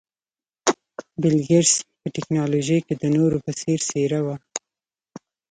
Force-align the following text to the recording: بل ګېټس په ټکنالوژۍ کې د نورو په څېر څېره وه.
بل 1.21 1.35
ګېټس 1.47 1.75
په 2.01 2.07
ټکنالوژۍ 2.15 2.79
کې 2.85 2.93
د 3.01 3.03
نورو 3.15 3.37
په 3.45 3.51
څېر 3.59 3.79
څېره 3.89 4.19
وه. 4.25 4.35